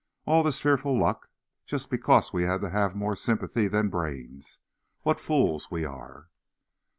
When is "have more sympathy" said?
2.71-3.67